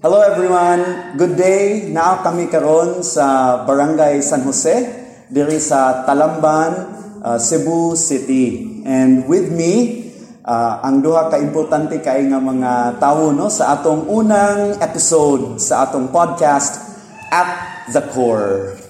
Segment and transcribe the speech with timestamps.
[0.00, 1.12] Hello everyone.
[1.20, 1.92] Good day.
[1.92, 4.72] Naa kami karon sa Barangay San Jose
[5.28, 6.72] diri sa Talamban,
[7.20, 8.80] uh, Cebu City.
[8.88, 10.08] And with me
[10.40, 15.84] uh, ang duha ka importante kay nga mga tawo no sa atong unang episode sa
[15.84, 16.80] atong podcast
[17.28, 18.80] At the Core.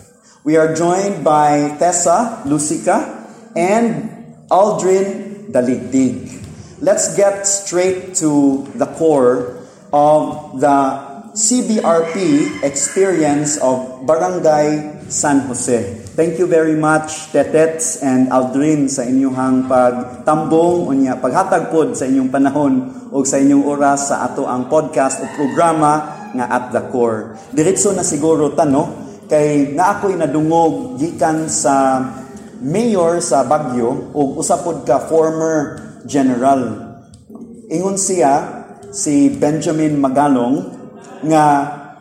[0.47, 3.27] We are joined by Tessa Lucica
[3.58, 4.14] and
[4.47, 6.39] Aldrin Daligdig.
[6.78, 9.59] Let's get straight to the core
[9.91, 10.78] of the
[11.30, 12.16] CBRP
[12.66, 16.02] experience of Barangay San Jose.
[16.19, 22.30] Thank you very much, Tetets and Aldrin, sa inyong pagtambong, unya, paghatag pod sa inyong
[22.30, 22.74] panahon
[23.14, 27.39] o sa inyong oras sa ato ang podcast o programa nga At The Core.
[27.55, 32.02] Diretso na siguro tano, kay na ako'y nadungog gikan sa
[32.58, 36.90] mayor sa Bagyo o usapod ka former general.
[37.70, 38.60] Ingon siya,
[38.90, 40.67] si Benjamin Magalong
[41.23, 41.46] nga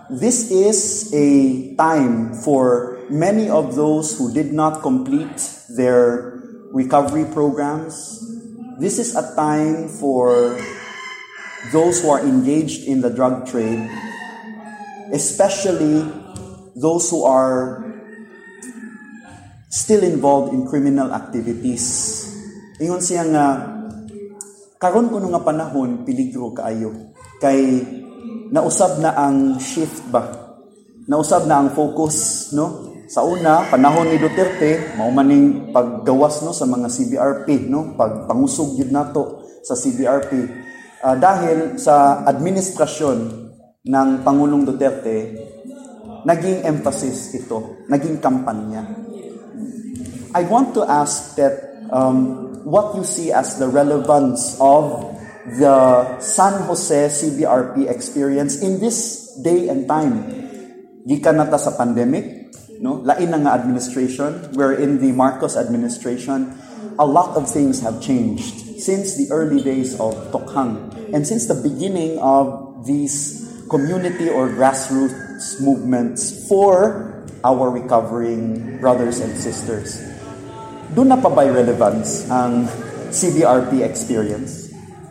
[0.09, 1.29] this is a
[1.77, 5.37] time for many of those who did not complete
[5.69, 6.41] their
[6.73, 8.25] recovery programs.
[8.81, 10.57] This is a time for
[11.71, 13.85] those who are engaged in the drug trade,
[15.13, 16.01] especially
[16.73, 17.85] those who are
[19.69, 22.25] still involved in criminal activities.
[22.81, 23.68] Ingon siya nga,
[24.79, 27.11] karon kuno nga panahon peligro kaayo.
[27.43, 27.83] Kay
[28.49, 30.55] nausab na ang shift ba?
[31.05, 32.87] Nausab na ang focus no?
[33.11, 37.93] Sa una panahon ni Duterte mao maning paggawas no sa mga CBRP no?
[37.99, 40.31] Pagpangusog gid nato sa CBRP
[41.03, 43.17] uh, ah, dahil sa administrasyon
[43.83, 45.35] ng Pangulong Duterte
[46.23, 48.87] naging emphasis ito naging kampanya.
[50.29, 55.15] I want to ask that um, what you see as the relevance of
[55.57, 60.25] the San Jose CBRP experience in this day and time.
[61.07, 62.53] Gikan nata sa pandemic,
[62.83, 63.01] no?
[63.01, 66.53] Lain na nga administration, we're in the Marcos administration.
[66.99, 71.55] A lot of things have changed since the early days of Tokhang and since the
[71.55, 80.08] beginning of these community or grassroots movements for our recovering brothers and sisters
[80.93, 82.65] doon na pa by relevance ang
[83.13, 84.69] CBRP experience?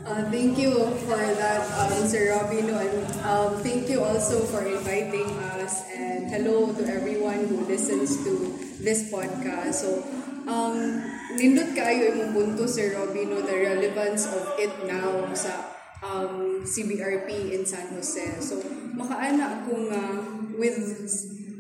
[0.08, 0.72] Uh, thank you
[1.04, 5.28] for that, um, Sir Robino, and um, thank you also for inviting
[5.60, 5.84] us.
[5.92, 9.84] And hello to everyone who listens to this podcast.
[9.84, 10.00] So,
[10.48, 11.04] um,
[11.36, 17.68] nindot kayo imong punto, Sir Robino, the relevance of it now sa um, CBRP in
[17.68, 18.40] San Jose.
[18.40, 18.64] So,
[18.96, 20.18] makaana akong uh,
[20.56, 20.80] with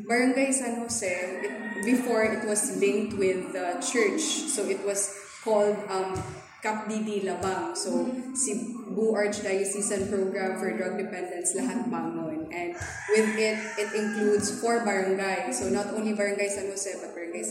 [0.08, 1.52] Barangay San Jose, it,
[1.84, 4.50] before it was linked with the church.
[4.50, 5.14] So it was
[5.44, 6.18] called um,
[6.62, 7.76] Kapdidi Labang.
[7.76, 12.50] So si Bu Archdiocesan Program for Drug Dependence lahat bangon.
[12.50, 12.74] And
[13.14, 15.54] with it, it includes four barangays.
[15.54, 17.44] So not only Barangay San Jose, but Barangay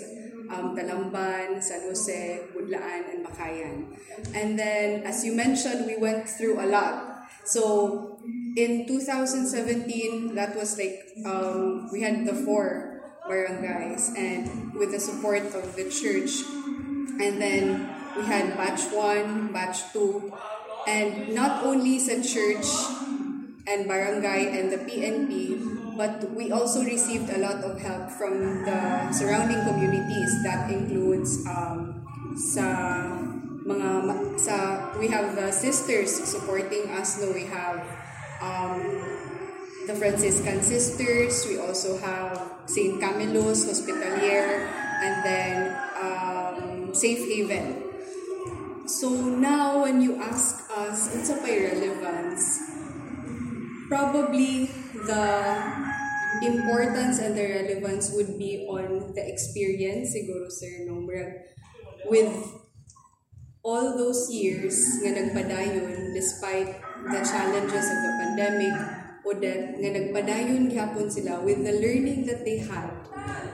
[0.49, 3.95] um, Talamban, San Jose, Budlaan, and Bacayan.
[4.33, 7.27] And then, as you mentioned, we went through a lot.
[7.43, 8.19] So
[8.55, 12.96] in 2017, that was like, um, we had the four
[13.29, 16.43] barangays and with the support of the church.
[17.19, 20.33] And then we had batch one, batch two,
[20.87, 22.65] and not only sa church
[23.67, 29.11] and barangay and the PNP, but we also received a lot of help from the
[29.11, 30.31] surrounding communities.
[30.43, 32.05] That includes um,
[32.37, 33.03] sa
[33.67, 34.55] mga sa
[34.95, 37.19] we have the sisters supporting us.
[37.19, 37.83] No, we have
[38.39, 38.79] um,
[39.87, 41.47] the Franciscan Sisters.
[41.47, 42.35] We also have
[42.67, 42.99] St.
[42.99, 44.67] Camillus Hospitalier,
[44.99, 45.55] and then
[45.95, 47.87] um, Safe Haven.
[48.85, 52.59] So now, when you ask us, it's of relevance.
[53.87, 54.67] Probably
[55.07, 55.55] the
[56.43, 61.07] importance and the relevance would be on the experience, siguro sir, no?
[62.11, 62.31] With
[63.63, 66.79] all those years nga nagpadayon despite
[67.11, 68.96] the challenges of the pandemic
[69.27, 72.87] o that nga nagpadayon gihapon sila with the learning that they had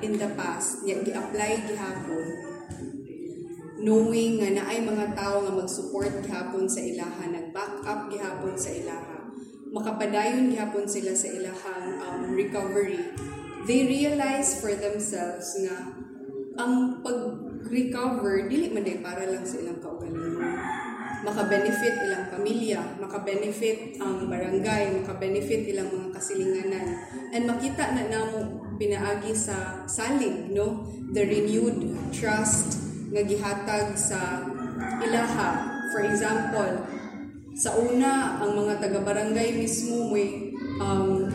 [0.06, 2.26] in the past nga gi-apply gihapon
[3.82, 9.24] knowing nga naay mga tao nga mag-support gihapon sa ilaha nag-back up gihapon sa ilaha
[9.74, 13.02] makapadayon gihapon sila sa ilahang um, recovery.
[13.66, 15.98] They realize for themselves nga
[16.62, 20.54] ang pag-recover dili man para lang sa ilang kaugalingon
[21.24, 26.88] makabenefit ilang pamilya, makabenefit ang barangay, makabenefit ilang mga kasilinganan.
[27.32, 30.84] And makita na namo pinaagi sa salig, no?
[31.16, 32.80] The renewed trust
[33.16, 34.44] nga gihatag sa
[35.00, 35.50] ilaha.
[35.96, 36.72] For example,
[37.54, 41.30] sa una, ang mga taga-barangay mismo may um,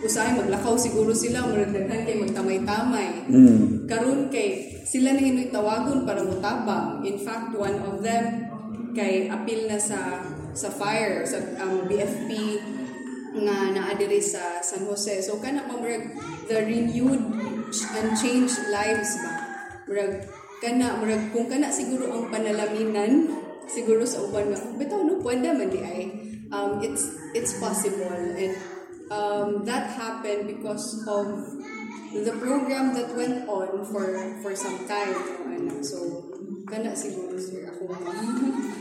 [0.00, 3.84] usahay maglakaw siguro sila murag daghan kay magtamay-tamay Mm.
[3.86, 8.49] karon kay sila na hinoy tawagon para mutabang in fact one of them
[8.92, 10.22] kay apil na sa
[10.54, 12.30] sa fire sa um, BFP
[13.30, 15.22] nga naa diri sa San Jose.
[15.22, 16.14] So kana murag
[16.50, 17.22] the renewed
[17.70, 19.32] and changed lives ba?
[19.86, 20.26] Murag
[20.58, 23.30] kana murag kung kana siguro ang panalaminan
[23.70, 25.22] siguro sa uban nga bitaw no?
[25.22, 26.02] Pwede man di ay.
[26.50, 28.10] Um, it's it's possible.
[28.10, 28.58] And
[29.14, 31.26] um, that happened because of
[32.10, 35.14] the program that went on for for some time
[35.46, 35.78] no, anak.
[35.86, 36.26] so
[36.66, 37.94] kana siguro sir ako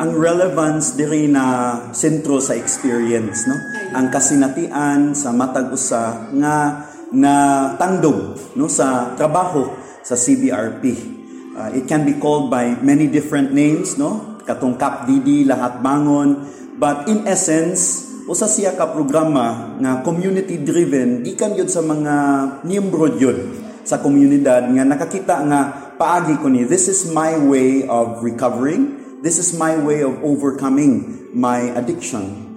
[0.00, 3.56] ang relevance diri na sentro sa experience no?
[3.92, 7.34] Ang kasinatian sa matag usa nga na
[7.76, 8.66] tangdog no?
[8.66, 9.70] Sa trabaho
[10.00, 11.16] sa CBRP
[11.50, 14.38] Uh, it can be called by many different names no?
[14.46, 16.46] Katong CapDD lahat bangon.
[16.78, 22.14] But in essence usa siya ka programa nga community driven gikan yun sa mga
[22.62, 23.50] miyembro yun
[23.82, 25.60] sa komunidad nga nakakita nga
[25.98, 31.28] paagi ko ni this is my way of recovering this is my way of overcoming
[31.36, 32.48] my addiction.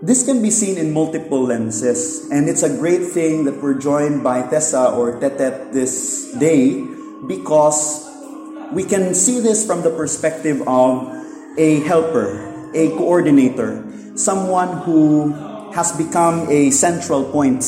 [0.00, 4.24] This can be seen in multiple lenses and it's a great thing that we're joined
[4.24, 6.84] by Tessa or Tetet this day
[7.28, 8.08] because
[8.72, 11.12] we can see this from the perspective of
[11.58, 13.84] a helper a coordinator
[14.16, 15.32] someone who
[15.72, 17.64] has become a central point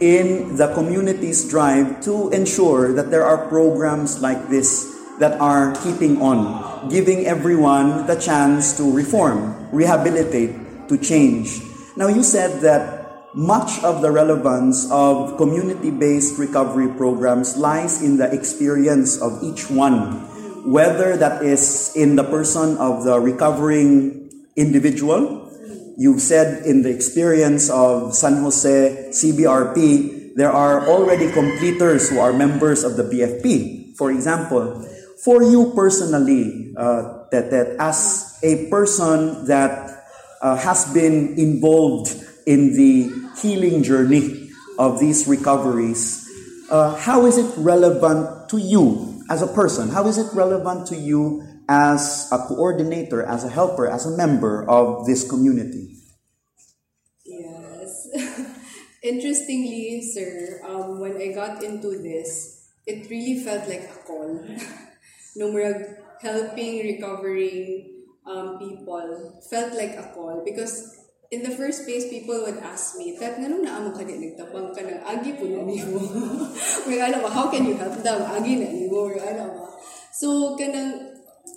[0.00, 6.20] in the community's drive to ensure that there are programs like this that are keeping
[6.20, 11.60] on, giving everyone the chance to reform, rehabilitate, to change.
[11.96, 18.16] Now, you said that much of the relevance of community based recovery programs lies in
[18.16, 20.22] the experience of each one,
[20.70, 25.50] whether that is in the person of the recovering individual.
[25.96, 32.32] You've said in the experience of San Jose CBRP, there are already completers who are
[32.32, 34.82] members of the BFP, for example.
[35.24, 40.04] For you personally, uh, Tetet, as a person that
[40.42, 42.12] uh, has been involved
[42.44, 43.08] in the
[43.40, 46.28] healing journey of these recoveries,
[46.68, 49.88] uh, how is it relevant to you as a person?
[49.88, 51.40] How is it relevant to you
[51.70, 55.96] as a coordinator, as a helper, as a member of this community?
[57.24, 58.08] Yes.
[59.02, 64.44] Interestingly, sir, um, when I got into this, it really felt like a call.
[65.36, 67.90] no murag helping recovering
[68.24, 73.18] um, people felt like a call because in the first place, people would ask me,
[73.18, 75.98] Tat, nga nung naamo ka di nagtabang ka ng agi po na niyo.
[76.86, 78.22] May ano ba, how can you help them?
[78.22, 78.86] Agi na niyo.
[79.10, 79.66] May ano ba.
[80.14, 81.10] So, kanang,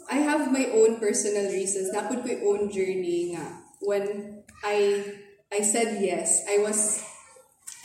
[0.09, 1.93] I have my own personal reasons.
[1.93, 3.45] Napod ko own journey nga.
[3.83, 5.03] When I
[5.51, 7.03] I said yes, I was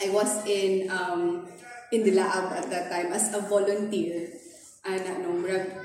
[0.01, 1.45] I was in um
[1.93, 4.33] in the lab at that time as a volunteer.
[4.87, 5.82] And ano, murag,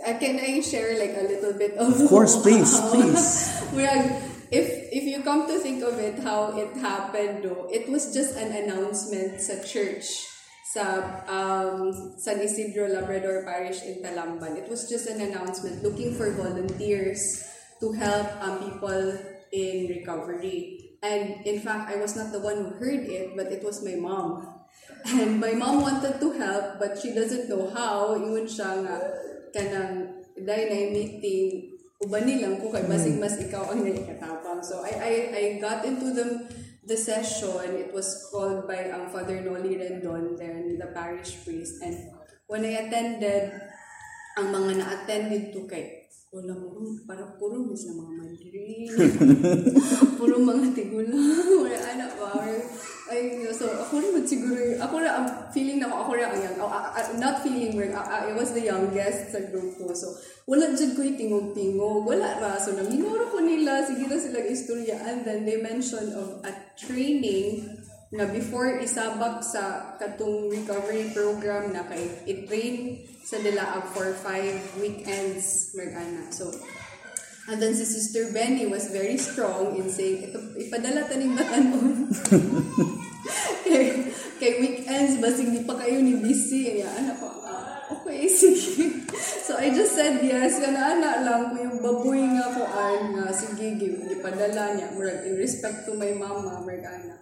[0.00, 3.26] uh, can I share like a little bit of Of course, please, please.
[3.76, 4.08] Murag,
[4.50, 8.36] if if you come to think of it, how it happened, though, it was just
[8.36, 10.28] an announcement sa church
[10.72, 14.56] sa um, San Isidro Labrador Parish in Talamban.
[14.56, 17.44] It was just an announcement looking for volunteers
[17.80, 19.20] to help um, people
[19.52, 20.96] in recovery.
[21.02, 24.00] And in fact, I was not the one who heard it, but it was my
[24.00, 24.48] mom.
[25.04, 28.14] And my mom wanted to help, but she doesn't know how.
[28.14, 28.96] Ingon siya nga,
[29.52, 34.58] kanang, dahil na meeting, uban nilang ko kay basig mas ikaw ang naikatapang.
[34.64, 36.50] So I, I, I got into the,
[36.82, 37.78] the session.
[37.78, 41.78] It was called by um, Father Noli Rendon, then the parish priest.
[41.78, 42.10] And
[42.50, 43.54] when I attended,
[44.32, 46.01] ang mga na-attended to kay
[46.32, 48.88] wala mo, para puro mas na mga Mandarin.
[50.16, 51.44] puro mga tigulang.
[51.60, 52.28] Wala anak ba?
[52.40, 56.40] Or- Ay, so ako rin siguro, ako rin, ang feeling na ako, ako rin ang
[56.48, 56.56] young.
[56.64, 59.92] oh, ah, ah, not feeling ah, ah, I was the youngest sa group ko.
[59.92, 60.16] So,
[60.48, 62.08] wala dyan ko yung tingog-tingog.
[62.08, 62.56] Wala ra.
[62.56, 64.96] So, naminuro ko nila, sige na sila istorya.
[65.04, 67.81] And then, they mentioned of a training
[68.12, 75.72] na before isabak sa katong recovery program na kay i-train sa Dilaag for five weekends
[75.72, 76.28] mag-ana.
[76.28, 76.52] So,
[77.48, 82.12] and then si Sister Benny was very strong in saying, ito, ipadala taning batanon.
[83.64, 84.04] kay,
[84.36, 86.68] kay weekends, basig di pa kayo ni busy.
[86.68, 89.08] Kaya, anak ko, ah, okay, sige.
[89.40, 90.60] so, I just said yes.
[90.60, 94.92] Kana, ana lang ko yung baboy nga ko, ay, nga, sige, gi- gipadala niya.
[94.92, 97.16] Murag, in respect to my mama, murag, ana.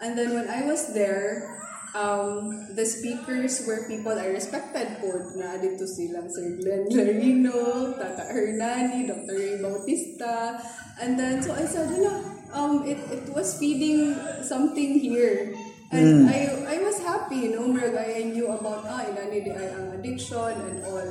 [0.00, 1.54] And then when I was there,
[1.94, 8.26] um, the speakers were people I respected po na dito silang Sir Glenn Larino, Tata
[8.26, 9.34] Hernani, Dr.
[9.38, 10.58] Ray Bautista.
[10.98, 12.18] And then, so I said, hala,
[12.50, 15.54] um, it, it was feeding something here.
[15.94, 19.68] And I I was happy, you know, murag I knew about ah, inani di ay
[19.78, 21.10] ang addiction and all.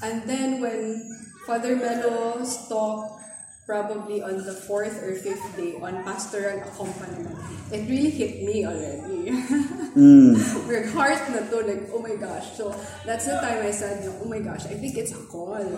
[0.00, 1.04] And then when
[1.44, 3.20] Father Melo stopped
[3.68, 7.36] probably on the fourth or fifth day on pastoral accompaniment,
[7.68, 9.28] it really hit me already.
[10.64, 12.56] Murag heart na to, like, oh my gosh.
[12.56, 12.72] So
[13.04, 15.60] that's the time I said, oh my gosh, I think it's a call.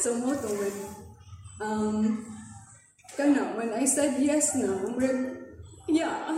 [0.00, 0.76] so mo to when,
[1.60, 2.24] um,
[3.12, 5.36] kana, when I said yes na, murag,
[5.84, 6.16] yeah.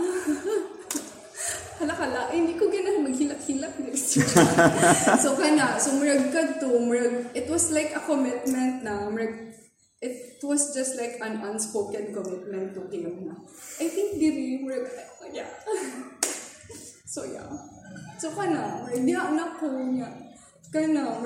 [1.79, 4.27] Hala-hala, eh, hindi ko ganahan maghilak-hilak next year.
[5.23, 9.55] so kana, so murag ka to, murag, it was like a commitment na, murag,
[10.01, 13.37] it was just like an unspoken commitment to him na.
[13.77, 14.89] I think diri, murag,
[15.37, 15.49] yeah.
[17.05, 17.45] so yeah.
[18.17, 20.09] So kana, diya na ko niya.
[20.71, 21.19] Kana,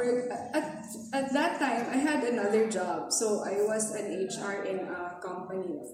[0.58, 0.68] at,
[1.14, 3.14] at that time, I had another job.
[3.14, 5.86] So I was an HR in a company,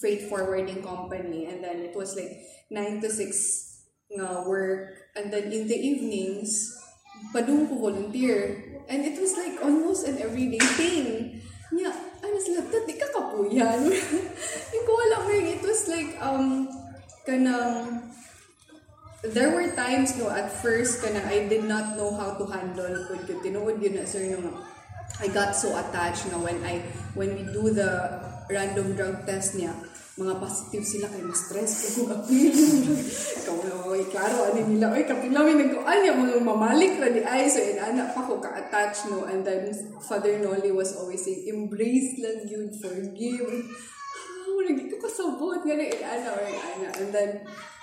[0.00, 1.46] freight forwarding company.
[1.46, 2.34] And then it was like
[2.68, 5.14] 9 to 6 nga work.
[5.14, 6.74] And then in the evenings,
[7.30, 8.82] padung ko volunteer.
[8.90, 11.42] And it was like almost an everyday thing.
[11.70, 11.94] Yeah,
[12.36, 13.80] was like, di ka kapuyan.
[14.68, 15.44] Hindi ko alam rin.
[15.56, 16.68] It was like, um,
[17.24, 18.04] kanang,
[19.24, 23.26] there were times no at first kana I did not know how to handle pud
[23.26, 24.54] kun tinuod yun na sir no
[25.18, 26.84] I got so attached na when I
[27.18, 29.74] when we do the random drug test niya
[30.16, 32.48] mga positive sila kay mas stress ko kung apil.
[33.44, 37.20] Ikaw na oy klaro ani nila oy kapila may nag anya mga mamalik ra di
[37.20, 39.28] ay so inana pa ko ka-attach no?
[39.28, 39.68] And then
[40.00, 43.44] Father Nolly was always saying embrace lang yun forgive.
[44.48, 47.30] Oh, lagi ko kasabot nga na inana or inana and then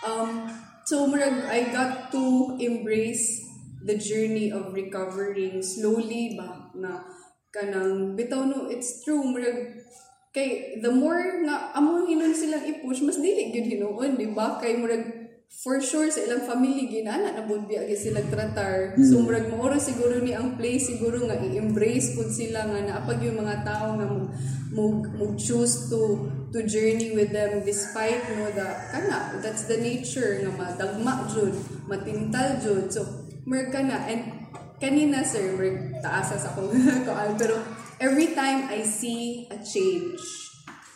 [0.02, 0.50] um
[0.90, 3.46] so murag I got to embrace
[3.86, 7.06] the journey of recovering slowly ba na
[7.54, 8.74] kanang bitaw no?
[8.74, 9.86] It's true murag
[10.34, 14.58] kay the more na amo hinon silang i-push mas dili gyud hinuon di ba?
[14.58, 15.24] Kay murag
[15.62, 18.98] for sure sa ilang family ginana na budbi agi sila tratar.
[18.98, 23.38] So murag maoro siguro ni ang place siguro nga i-embrace pud sila nga naapag yung
[23.38, 24.25] mga tao nga mo
[24.74, 30.42] mo, mo choose to to journey with them despite no the kana that's the nature
[30.42, 31.54] nga madagma jud
[31.86, 32.90] matintal jud.
[32.90, 33.06] So
[33.46, 34.50] murag kana and
[34.82, 36.74] kanina sir murag taasa sa akong
[37.06, 37.62] koan pero
[38.04, 40.20] every time I see a change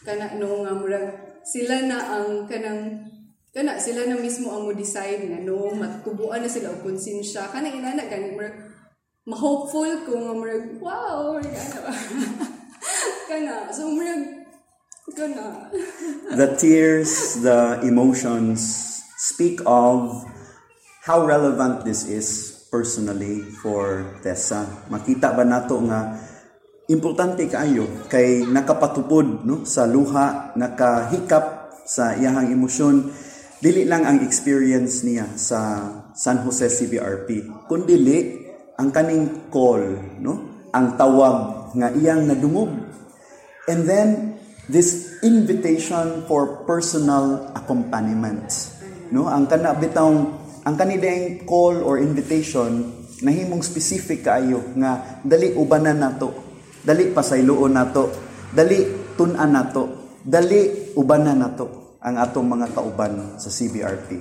[0.03, 3.07] kana no nga murag sila na ang kanang
[3.55, 7.71] kana sila na mismo ang mo decide nga no matubuan na sila og konsensya kana
[7.71, 8.59] inana gani murag
[9.23, 11.91] ma-hopeful ko nga murag wow kana
[13.31, 14.47] kana so murag
[15.15, 15.71] kana.
[16.35, 18.59] The tears, the emotions
[19.15, 20.25] speak of
[21.07, 24.67] how relevant this is personally for Tessa.
[24.91, 26.19] Makita ba nato nga
[26.87, 33.11] importante kaayo kay nakapatupod no sa luha, nakahikap sa iyahang emosyon
[33.57, 37.95] dili lang ang experience niya sa San Jose CBRP kundi
[38.77, 39.83] ang kaning call
[40.21, 42.87] no ang tawag nga iyang nadungog
[43.67, 44.39] And then
[44.71, 48.47] this invitation for personal accompaniment.
[49.11, 55.99] No, ang kana bitawng ang kanidang call or invitation nahimong specific kaayo nga dali ubanan
[55.99, 56.46] nato.
[56.87, 58.07] Dali pasayloon nato.
[58.55, 60.15] Dali tun-an nato.
[60.23, 64.15] Dali ubanan nato ang atong mga kauban sa CBRP.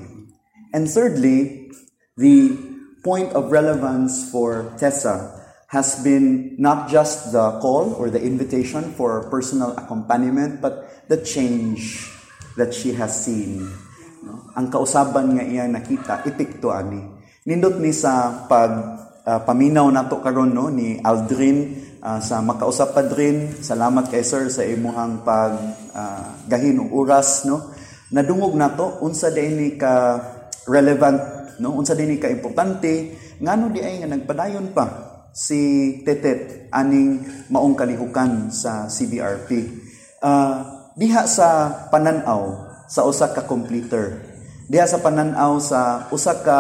[0.75, 1.70] And thirdly,
[2.18, 2.58] the
[3.06, 9.30] point of relevance for Tessa has been not just the call or the invitation for
[9.30, 12.11] personal accompaniment, but the change
[12.58, 13.62] that she has seen.
[14.26, 14.50] No?
[14.58, 16.99] Ang kausaban nga iya nakita, epekto ani.
[17.46, 18.70] Nindot ni sa pag
[19.23, 23.50] ah, paminaw nato karon no ni Aldrin ah, sa makausap padrin.
[23.58, 25.58] Salamat kay sir sa imuhang pag
[25.90, 27.75] ah, gahin og oras no.
[28.14, 30.22] Nadungog nato unsa dinhi ka
[30.70, 31.18] relevant
[31.58, 34.86] no unsa dinhi ka importante ngano di ay nga nagpadayon pa
[35.34, 39.50] si Tetet aning maong kalihukan sa CBRP.
[40.22, 40.62] Ah,
[40.94, 44.22] diha sa pananaw sa usa ka completer.
[44.70, 46.58] Diha sa pananaw sa usa ka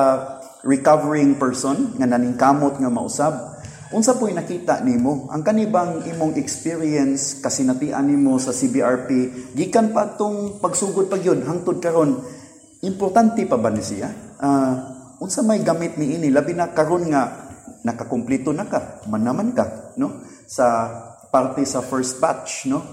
[0.66, 3.55] recovering person nga naningkamot nga mausab.
[3.96, 5.24] Unsa po'y nakita nimo?
[5.32, 9.08] Ang kanibang imong experience kasinatian nimo sa CBRP
[9.56, 12.20] gikan pa tong pagsugod pa gyud hangtod karon
[12.84, 14.36] importante pa ba ni siya?
[14.36, 14.74] Ah,
[15.16, 17.48] unsa may gamit ni ini labi na karon nga
[17.88, 20.20] nakakumpleto na ka, manaman ka, no?
[20.44, 20.92] Sa
[21.32, 22.84] parte sa first batch, no?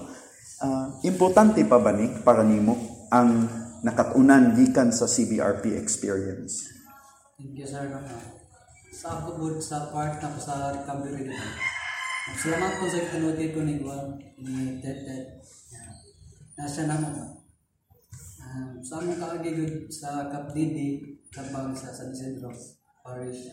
[0.63, 2.79] Ah, importante pa ba ni para nimo
[3.12, 3.43] ang
[3.83, 6.63] nakatunan gikan sa CBRP experience?
[7.36, 7.91] Thank you, sir.
[9.03, 11.48] Sa po, sa part na sa recovery dito.
[12.39, 15.43] Salamat po sa itinutid ko ni Juan, ni Ted Ted.
[16.55, 17.25] Nasa na mo ba
[18.39, 22.55] um, sa among kaagi gud sa Kapdidi tabang sa San Isidro
[23.03, 23.51] Parish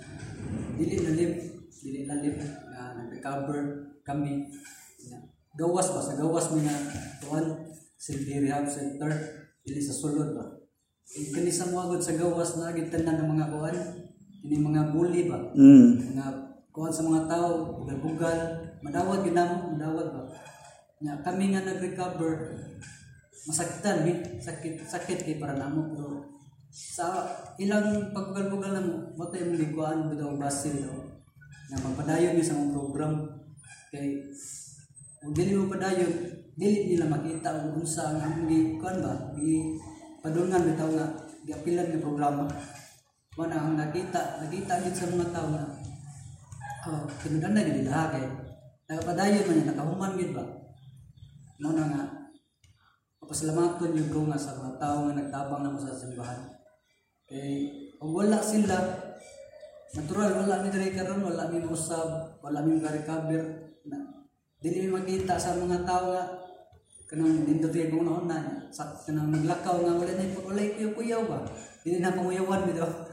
[0.78, 1.36] dili na live
[1.82, 2.38] dili na live
[2.70, 4.46] nga nag-recover kami.
[5.10, 5.18] Na
[5.58, 5.98] gawas ba?
[5.98, 6.78] Sa gawas mi na
[7.18, 7.66] tuwan
[7.98, 9.10] silbi rehab center
[9.66, 10.46] dili sa sulod ba?
[11.10, 13.78] Kani sa mga sa gawas na tanan ng mga kuan
[14.40, 16.16] ini mga bully ba Mm.
[16.16, 16.26] nga
[16.70, 18.38] kuhan sa mga tao, bugal-bugal,
[18.80, 20.22] madawat ginamo, madawat ba.
[21.02, 22.54] Nya kami nga nag-recover,
[23.44, 26.08] masakitan mi, sakit sakit kay para namo pero
[26.70, 27.26] sa
[27.58, 31.18] ilang pagbugal-bugal namo, mo tayo mong likuan bitaw basil no.
[31.68, 33.14] Nga magpadayon ni sa mga program
[33.90, 34.22] kay
[35.20, 36.12] kung dili mo padayon,
[36.54, 39.74] dili nila makita kung unsa ang among gikuan ba, gi
[40.22, 41.06] padungan bitaw nga
[41.44, 42.44] giapilan nga programa.
[43.38, 45.62] Mo na ang nakita, nakita gid sa mga tao nga
[46.90, 48.26] Oh, kemudian na gid laha kay
[48.90, 50.42] nakapadayon man nakahuman gid ba.
[51.62, 52.02] Mo na nga
[53.22, 56.42] papasalamaton yung ko nga sa mga tao nga nagtabang na mo sa simbahan.
[57.30, 57.70] Kay
[58.02, 58.74] kung wala sila,
[59.94, 63.46] natural wala mi diri karon, wala mi usab, wala mi recover
[63.86, 64.26] na
[64.58, 66.26] dili makita sa mga tao nga
[67.06, 71.46] kanang dindot kay kung naon na sa kanang naglakaw nga wala na kuyaw kuyaw ba.
[71.80, 73.09] Dili na panguyawan bitaw.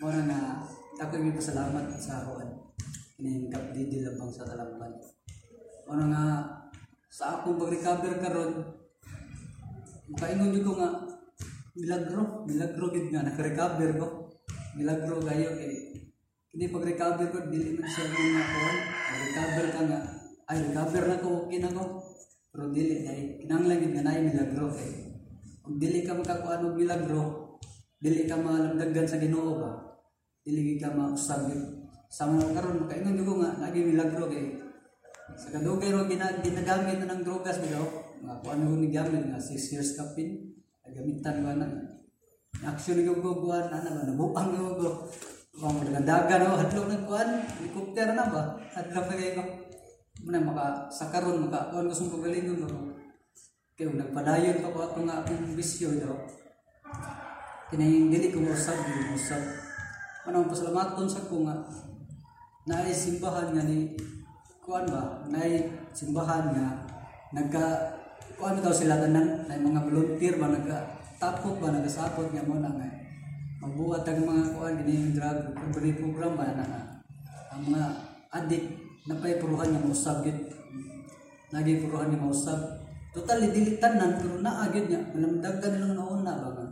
[0.00, 0.64] Mo na
[0.96, 2.48] ako yung pasalamat sa kuan
[3.20, 4.96] kining kapdidi labang sa talamban.
[5.92, 6.24] Ano nga
[7.12, 8.80] sa akong pag-recover karon
[10.08, 11.04] makaingon ko nga
[11.76, 14.32] milagro, milagro gid nga naka-recover ko.
[14.72, 16.00] Milagro kayo kay
[16.48, 18.76] kini pag-recover ko dili man siya nga kuan.
[19.20, 20.00] Recover ka nga
[20.48, 21.84] ay recover na ko okay na ko.
[22.48, 25.12] Pero dili ay kinahanglan gid nga naay milagro kay
[25.60, 27.22] kung dili ka makakuan og milagro,
[28.00, 29.89] dili ka malamdagan sa Ginoo ba?
[30.40, 31.52] Dili ka mausab
[32.10, 34.56] sa mga karon makaingon ko nga lagi milagro kay
[35.38, 37.86] sa kadugay ro gina, ginagamit na ng drogas bitaw
[38.26, 40.58] nga kung ano ni gamit nga 6 years kapin.
[40.82, 41.68] Nagamitan ko na?
[42.66, 44.02] Action ko ko kuan ana ba?
[44.02, 44.90] Nabupang ko ko
[45.54, 46.58] mga nagdagan no?
[46.58, 48.42] Hadlok ng kuan helicopter na ba?
[48.74, 49.42] Hadlok na kayo
[50.20, 52.90] muna maka sa karon maka kuan ko sung pagalingon ko
[53.78, 56.12] kay nagpadayon pa ko ato nga akong bisyo daw
[57.72, 59.69] kinaing dili ko usab dili ko usab
[60.24, 61.56] manang pasalamaton sa ko nga
[62.68, 63.96] naay simbahan nga ni
[64.60, 65.24] kuan ba?
[65.32, 65.64] Naay
[65.96, 66.66] simbahan nga
[67.32, 67.64] nagka
[68.36, 69.48] kuan daw sila tanan?
[69.48, 70.76] Naay mga volunteer ba nagka
[71.16, 72.88] tapok ba nagasapot nga mo na nga.
[73.64, 76.82] Magbuhat ang mga kuan gini drug recovery program ba na nga
[77.56, 77.88] ang mga
[78.36, 78.64] adik
[79.08, 80.36] na pay puruhan nga mausab gid
[81.50, 82.60] lagi puruhan nga mausab.
[83.10, 86.62] Totally dili tanan pero naa gyud nya malamdagan nilang nauna ba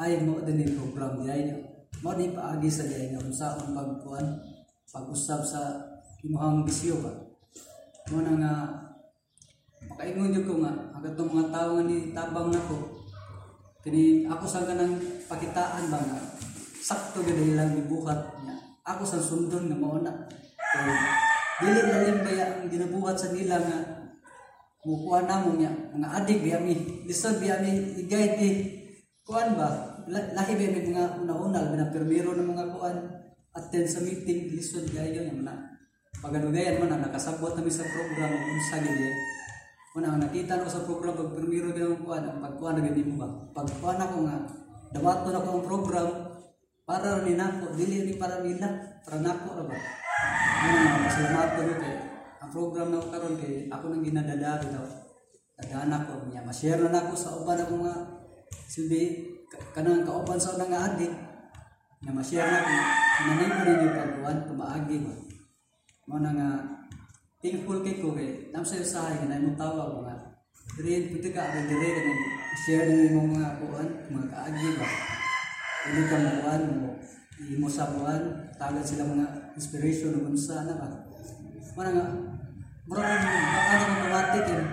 [0.00, 1.67] ay mo din program diay nya
[2.00, 4.38] mo di paagi sa diay nga unsaon pagkuan
[4.88, 5.60] pag-usab sa
[6.22, 7.12] imuhang bisyo ba?
[8.14, 8.52] Mo na nga
[9.90, 13.06] makaingon jud ko nga ang katong mga tao nga ni tabang nako
[13.82, 14.96] kini ako sa kanang
[15.26, 16.18] pakitaan ba nga
[16.78, 18.56] sakto gid ilang gibuhat niya.
[18.88, 20.12] Ako sa sundon nga mao na.
[20.56, 20.88] Kay
[21.58, 23.78] dili na limbaya ang ginabuhat sa nila nga
[24.86, 28.56] mukuha na mo niya mga adik biya mi lisod biya mi i-guide eh
[29.26, 32.96] kuan ba lahi ba yung mga una-una, labi na ng mga kuan,
[33.52, 35.54] attend sa meeting, listen kayo, yung mga,
[36.18, 39.16] pag ano gaya man, nakasabot namin sa program, kung sa gili, eh.
[39.98, 43.14] una, nakita ko sa program, pag pirmiro ka ng kuan, pag kuan na gani mo
[43.20, 44.36] ba, pag kuan ako nga,
[44.94, 46.08] dawato na ko ang program,
[46.88, 48.68] para rin ako, dili ni para nila,
[49.04, 49.76] para nako na ba,
[50.64, 51.96] ano, salamat ko kay,
[52.40, 54.86] ang program na karon kay, ako nang ginadadari daw,
[55.58, 57.94] tagaanak ko niya, masyero na ako sa uban ng mga
[58.70, 59.37] silbi,
[59.72, 61.12] kanang kauban sa nga adik
[61.98, 62.62] nga ma-share na
[63.26, 65.14] nanay rin yung pagkuhan tumaagi ba?
[66.06, 66.48] Mo na nga
[67.42, 70.16] thankful kay ko kay nam sa usahay nga mo tawa ko nga
[70.78, 72.02] dire pwede ka ang dire ka
[72.62, 74.86] share ng imong mga kuan mga kaagi ba?
[75.82, 76.88] Pwede ka mo kuan mo
[77.38, 78.22] imo sa kuan
[78.54, 80.86] tagad sila mga inspiration ug unsa na ba?
[81.74, 82.06] Mo na nga
[82.86, 83.38] mura ano mo
[83.74, 84.64] automatic eh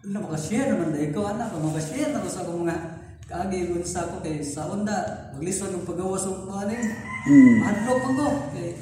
[0.00, 2.99] ano maka-share naman dahil ko anak maka-share na ko sa mga
[3.30, 6.84] kaagi unsa ko kay sa onda maglisod ng paggawas ng kuan eh
[7.20, 7.60] Mm.
[7.60, 8.72] Hadlok ko kay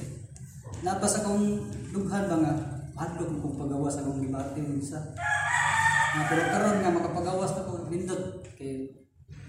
[0.86, 1.58] napas akong
[1.90, 2.54] dughan ba nga
[2.94, 5.10] hadlok kong pagawas akong gibati minsa.
[6.14, 8.94] Nga pero karon nga makapagawas ako nindot kay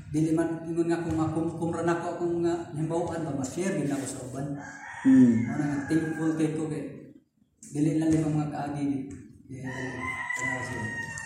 [0.10, 4.06] dili man ingon nga kung makumkumra na ako akong nga himbawaan ba ma-share din ako
[4.10, 4.58] sa uban.
[5.06, 5.34] Mm.
[5.46, 6.84] Ano nga thankful kay ko kay
[7.70, 8.86] dili lang yung mga kaagi.
[9.54, 9.70] Yeah.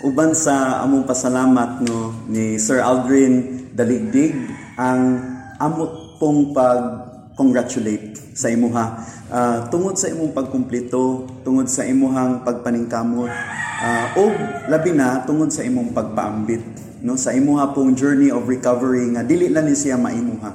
[0.04, 4.38] Uban sa among pasalamat no ni Sir Aldrin Daligdig
[4.78, 5.18] ang
[5.58, 9.02] amo pong pag congratulate sa imuha.
[9.34, 13.34] Uh, tungod sa imong pagkumpleto tungod sa imuhang pagpaningkamot
[13.82, 14.30] uh, o
[14.70, 16.62] labi na tungod sa imong pagpaambit
[17.02, 17.18] no?
[17.18, 20.54] Sa imuha pong journey of recovery nga dili lang ni siya maimuha.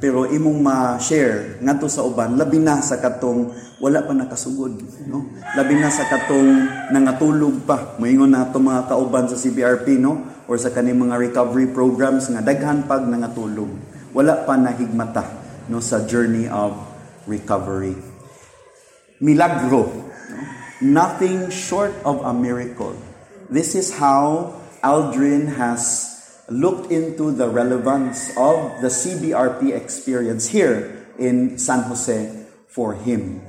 [0.00, 4.72] Pero imong ma-share ngadto sa uban labi na sa katong wala pa nakasugod
[5.04, 5.28] no?
[5.52, 6.64] Labi na sa katong
[6.96, 8.00] nangatulog pa.
[8.00, 12.84] Moingon na mga kauban sa CBRP no or sa kaning mga recovery programs nga daghan
[12.84, 13.70] pag nangatulog
[14.14, 15.24] wala pa nahigmata
[15.70, 16.76] no sa journey of
[17.24, 17.96] recovery
[19.18, 20.40] milagro no?
[20.84, 22.92] nothing short of a miracle
[23.48, 24.52] this is how
[24.84, 26.12] Aldrin has
[26.52, 33.40] looked into the relevance of the CBRP experience here in San Jose for him.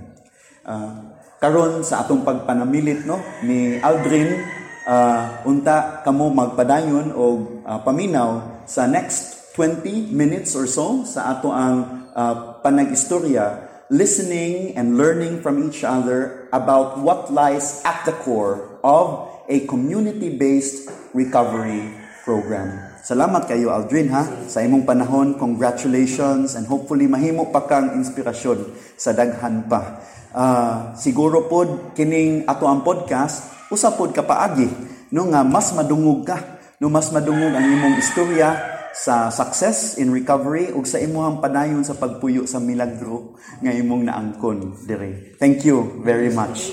[0.63, 1.12] Uh,
[1.43, 4.39] karon sa atong pagpanamilit no ni Aldrin
[4.86, 11.50] uh, unta kamo magpadayon og uh, paminaw sa next 20 minutes or so sa ato
[11.50, 18.82] ang uh, panag-istorya listening and learning from each other about what lies at the core
[18.82, 21.93] of a community-based recovery
[22.26, 22.82] program.
[23.06, 25.38] Salamat kayo Aldrin ha sa imong panahon.
[25.38, 30.02] Congratulations and hopefully mahimo pa kang inspirasyon sa daghan pa.
[30.34, 34.69] Uh, siguro pod kining ato ang podcast usa pod ka paagi
[35.13, 36.38] no nga mas madungog ka
[36.82, 41.99] no mas madungog ang imong istorya sa success in recovery ug sa imong padayon sa
[41.99, 45.36] pagpuyo sa milagro nga imong naangkon dire.
[45.36, 46.71] Thank you very much.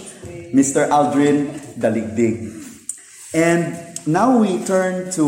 [0.55, 0.87] Mr.
[0.87, 2.55] Aldrin Daligdig.
[3.35, 3.75] And
[4.07, 5.27] now we turn to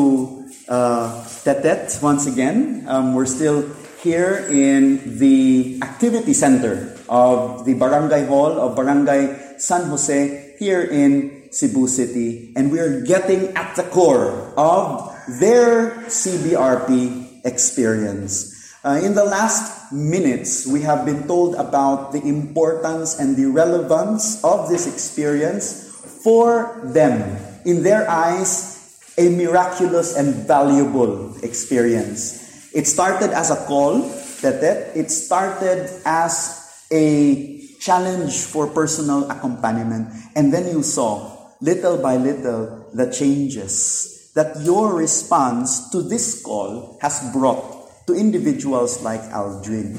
[0.70, 2.86] uh, Tetet once again.
[2.86, 3.66] Um, we're still
[4.06, 11.43] here in the activity center of the Barangay Hall of Barangay San Jose here in
[11.54, 12.52] Cebu City.
[12.56, 18.52] And we're getting at the core of their CBRP experience.
[18.84, 24.42] Uh, in the last minutes, we have been told about the importance and the relevance
[24.44, 25.88] of this experience
[26.22, 27.38] for them.
[27.64, 28.74] In their eyes,
[29.16, 32.42] a miraculous and valuable experience.
[32.74, 34.02] It started as a call,
[34.42, 34.60] that
[34.94, 36.60] it started as
[36.92, 40.08] a challenge for personal accompaniment.
[40.34, 46.98] And then you saw, little by little, the changes that your response to this call
[47.00, 49.98] has brought to individuals like Aldrin.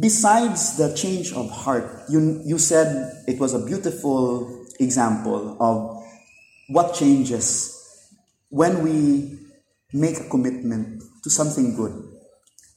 [0.00, 6.04] Besides the change of heart, you, you said it was a beautiful example of
[6.68, 7.74] what changes
[8.50, 9.38] when we
[9.92, 11.92] make a commitment to something good.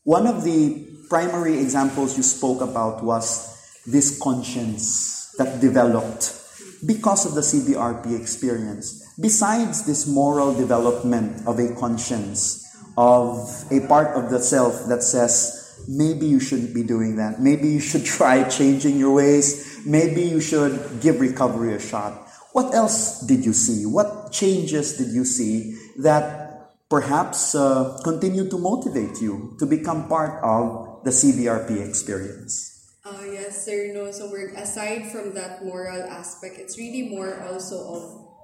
[0.04, 6.41] One of the primary examples you spoke about was this conscience that developed
[6.86, 9.14] because of the CBRP experience.
[9.20, 12.68] Besides this moral development of a conscience,
[12.98, 17.40] of a part of the self that says, maybe you shouldn't be doing that.
[17.40, 19.82] Maybe you should try changing your ways.
[19.86, 22.28] Maybe you should give recovery a shot.
[22.54, 23.86] What else did you see?
[23.86, 26.52] What changes did you see that
[26.90, 32.71] perhaps uh, continue to motivate you to become part of the CBRP experience?
[33.02, 33.90] Uh, yes, sir.
[33.98, 38.04] No, so we're aside from that moral aspect, it's really more also of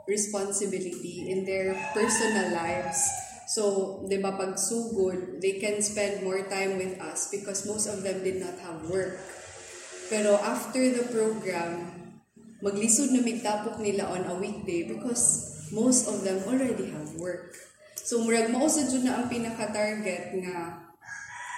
[0.10, 2.98] responsibility in their personal lives.
[3.54, 8.02] So, di ba, pag sugod, they can spend more time with us because most of
[8.02, 9.22] them did not have work.
[10.10, 11.94] Pero after the program,
[12.58, 17.54] maglisod na mitapok nila on a weekday because most of them already have work.
[17.94, 20.82] So murag mao sa na ang pinaka-target nga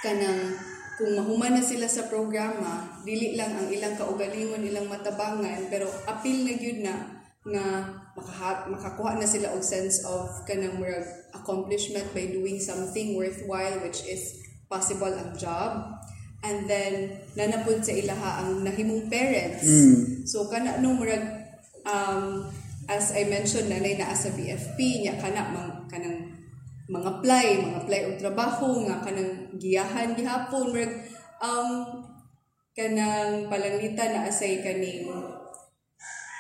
[0.03, 0.59] kanang
[0.99, 6.43] kung mahuman na sila sa programa, dili lang ang ilang kaugalingon, ilang matabangan, pero apil
[6.43, 6.95] na gyud na
[7.47, 7.65] nga
[8.19, 14.03] makaha, makakuha na sila og sense of kanang murag accomplishment by doing something worthwhile which
[14.03, 15.88] is possible ang job
[16.43, 20.27] and then nanapod sa ilaha ang nahimong parents mm.
[20.27, 21.23] so kana nung murag
[21.88, 22.43] um,
[22.91, 26.29] as I mentioned nanay na sa BFP nya kana mang kanang
[26.89, 30.93] mga apply mga apply og trabaho nga kanang giyahan gihapon murag
[31.39, 32.02] um
[32.73, 35.06] kanang palangitan na asay kaning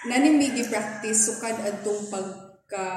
[0.09, 2.87] naning migi practice sukad adtong pagka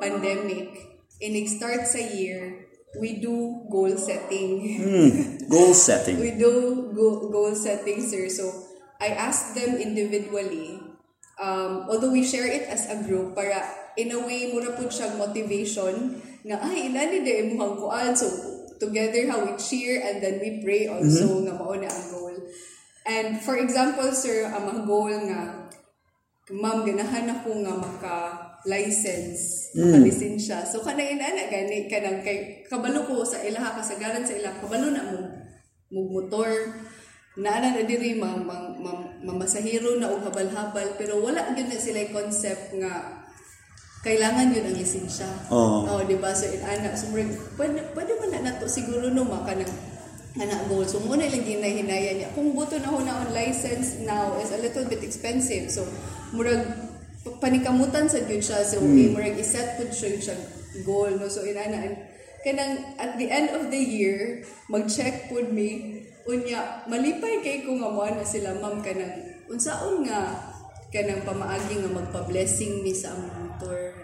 [0.00, 0.72] pandemic
[1.20, 2.66] inig start sa year
[3.00, 4.80] we do goal setting.
[4.80, 6.16] Mm, goal setting.
[6.24, 8.28] we do go- goal setting, sir.
[8.28, 8.48] So
[9.00, 10.80] I ask them individually,
[11.40, 13.60] um, although we share it as a group, para
[13.96, 18.14] in a way, mura po siyang motivation nga, ay, ilani de imuhang kuan.
[18.14, 18.30] So,
[18.78, 21.44] together how we cheer and then we pray also mm-hmm.
[21.48, 22.36] nga mauna ang goal.
[23.06, 25.70] And for example, sir, ang goal nga,
[26.50, 28.16] ma'am, ganahan ako nga maka
[28.66, 30.02] license, mm.
[30.02, 30.66] lisensya.
[30.66, 35.06] So kana inana gani kanang kay kabalo ko sa ilaha kasagaran sa ilaha kabalo na
[35.06, 35.20] mo
[35.94, 36.50] mo motor
[37.38, 38.74] naana na diri mang, mang,
[39.22, 43.22] mamasahiro na og habal-habal pero wala gyud na sila concept nga
[44.06, 45.26] kailangan yun ang lisensya.
[45.50, 45.82] Oo.
[45.90, 46.30] Oh, di ba?
[46.30, 47.34] So, inana, so, pwede,
[47.90, 49.74] pwede man na nato siguro no, maka ng
[50.38, 50.86] anak goal.
[50.86, 52.30] So, muna lang ginahinaya niya.
[52.30, 55.66] Kung buto na ho na on license now is a little bit expensive.
[55.74, 55.82] So,
[56.30, 56.62] murag,
[57.42, 58.62] panikamutan sa yun siya.
[58.62, 60.36] So, eh, murag iset po siya siya
[60.86, 61.18] goal.
[61.18, 61.26] No?
[61.26, 61.98] So, inana,
[62.46, 65.98] kanang at the end of the year, mag-check po me,
[66.30, 70.54] unya, malipay kay ko nga mo na sila, ma'am, kanang, unsaon nga,
[70.90, 73.46] kanang pamaagi nga magpa-blessing mi sa among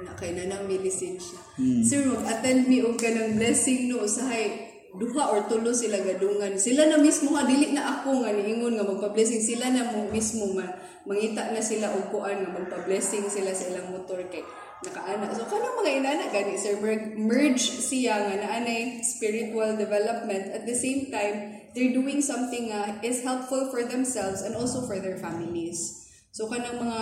[0.02, 1.38] na kay na nang lisensya.
[1.84, 6.58] Sir, mag-attend mi og kanang blessing no usahay duha or tulo sila gadungan.
[6.60, 10.52] Sila na mismo nga dili na ako nga niingon nga magpa-blessing sila na mo mismo
[10.52, 10.68] man
[11.08, 14.44] mangita na sila og kuan nga magpa-blessing sila sa ilang motor kay
[14.84, 15.32] nakaana.
[15.32, 20.76] So kanang mga inana gani sir merge, merge siya nga naanay spiritual development at the
[20.76, 26.01] same time they're doing something nga is helpful for themselves and also for their families.
[26.32, 27.00] So kanang mga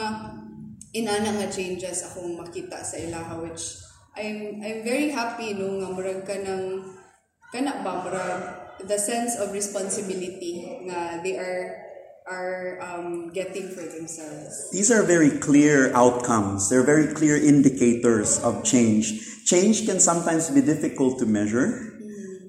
[0.90, 3.78] inana nga changes akong makita sa ilaha which
[4.18, 6.82] I'm I'm very happy no nga murag ka ng
[7.54, 8.42] kana ba murag
[8.82, 11.78] the sense of responsibility nga they are
[12.26, 14.70] are um, getting for themselves.
[14.74, 16.68] These are very clear outcomes.
[16.70, 19.18] They're very clear indicators of change.
[19.46, 21.90] Change can sometimes be difficult to measure.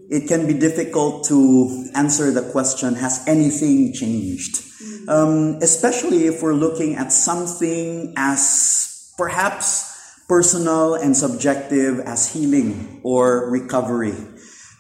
[0.10, 4.71] It can be difficult to answer the question, has anything changed?
[5.08, 9.92] Um, especially if we're looking at something as perhaps
[10.28, 14.16] personal and subjective as healing or recovery.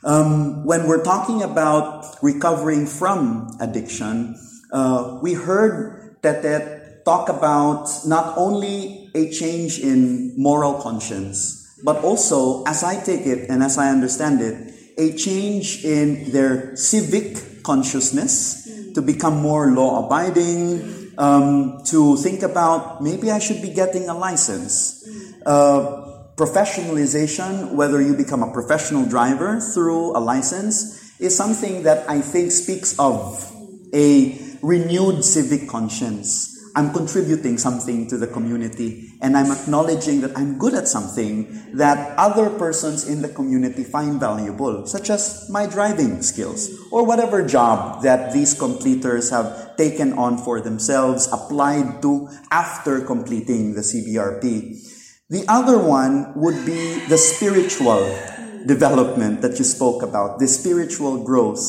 [0.03, 4.35] Um, when we're talking about recovering from addiction,
[4.71, 12.03] uh, we heard that that talk about not only a change in moral conscience, but
[12.03, 17.63] also, as I take it and as I understand it, a change in their civic
[17.63, 18.60] consciousness
[18.95, 24.17] to become more law abiding, um, to think about maybe I should be getting a
[24.17, 25.07] license.
[25.45, 26.01] Uh,
[26.35, 32.51] professionalization, whether you become a professional driver through a license, is something that I think
[32.51, 33.45] speaks of
[33.93, 36.50] a renewed civic conscience.
[36.75, 42.17] I'm contributing something to the community and I'm acknowledging that I'm good at something that
[42.17, 48.03] other persons in the community find valuable, such as my driving skills or whatever job
[48.03, 54.77] that these completers have taken on for themselves, applied to after completing the CBRP.
[55.29, 58.03] The other one would be the spiritual
[58.65, 61.59] development that you spoke about, the spiritual growth.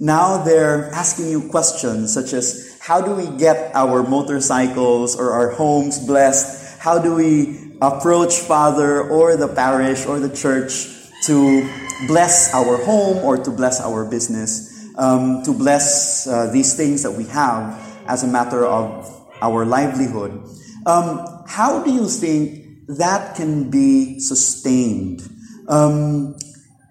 [0.00, 5.50] Now they're asking you questions such as how do we get our motorcycles or our
[5.50, 6.78] homes blessed?
[6.78, 10.86] How do we approach Father or the parish or the church
[11.24, 11.68] to
[12.06, 17.10] bless our home or to bless our business, um, to bless uh, these things that
[17.10, 17.74] we have
[18.06, 19.10] as a matter of
[19.42, 20.46] our livelihood?
[20.86, 25.28] Um, how do you think that can be sustained?
[25.66, 26.36] Um,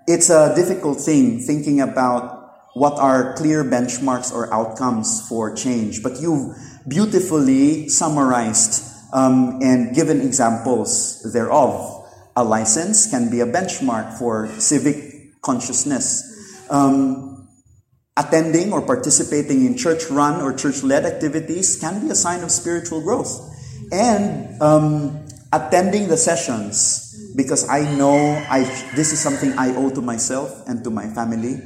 [0.07, 2.34] it's a difficult thing thinking about
[2.75, 6.51] what are clear benchmarks or outcomes for change, but you've
[6.85, 8.83] beautifully summarized
[9.13, 12.03] um, and given examples thereof.
[12.35, 16.67] A license can be a benchmark for civic consciousness.
[16.69, 17.47] Um,
[18.17, 22.51] attending or participating in church run or church led activities can be a sign of
[22.51, 23.39] spiritual growth.
[23.93, 28.63] And um, attending the sessions because I know I,
[28.95, 31.61] this is something I owe to myself and to my family.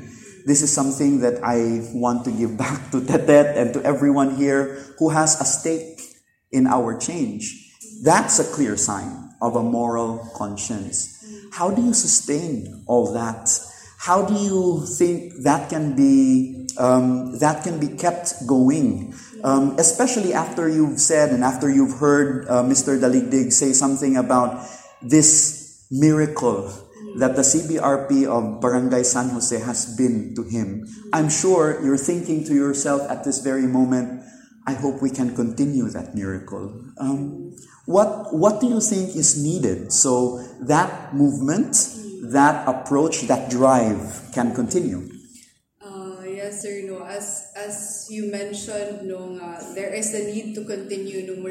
[0.50, 4.82] This is something that I want to give back to Tetet and to everyone here
[4.98, 6.02] who has a stake
[6.52, 7.54] in our change.
[8.02, 11.22] That's a clear sign of a moral conscience.
[11.54, 13.46] How do you sustain all that?
[14.00, 19.14] How do you think that can be um, that can be kept going?
[19.44, 22.98] Um, especially after you've said and after you've heard uh, Mr.
[22.98, 24.66] Daligdig say something about
[25.00, 26.74] this miracle
[27.18, 30.86] that the CBRP of Barangay San Jose has been to him.
[31.14, 34.24] I'm sure you're thinking to yourself at this very moment,
[34.68, 36.86] I hope we can continue that miracle.
[37.00, 41.74] Um, what, what do you think is needed so that movement,
[42.30, 45.10] that approach, that drive can continue?
[45.82, 46.86] Uh, yes, sir.
[46.86, 49.34] No, as as you mentioned, no,
[49.74, 51.26] there is a need to continue.
[51.26, 51.42] No,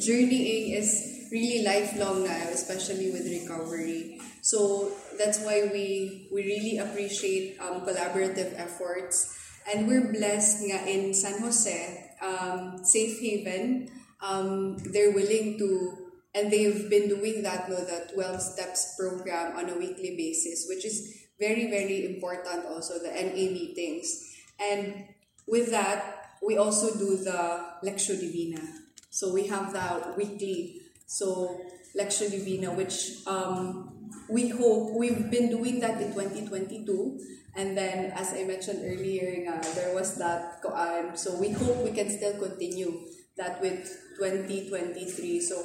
[0.00, 4.16] journeying is really lifelong na, especially with recovery.
[4.42, 9.38] So that's why we we really appreciate um, collaborative efforts,
[9.70, 11.78] and we're blessed nga in San Jose,
[12.18, 13.86] um, Safe Haven.
[14.18, 19.70] Um, they're willing to, and they've been doing that, no, the 12 steps program on
[19.70, 24.30] a weekly basis, which is very, very important also, the NA meetings.
[24.60, 25.06] And
[25.46, 28.62] with that, we also do the Lectio Divina.
[29.10, 30.82] So we have that weekly.
[31.06, 31.66] So
[31.98, 37.20] Lectio Divina, which um, we hope we've been doing that in 2022.
[37.54, 41.16] And then, as I mentioned earlier, nga, there was that koan.
[41.18, 43.06] So we hope we can still continue
[43.36, 43.84] that with
[44.16, 45.40] 2023.
[45.40, 45.60] So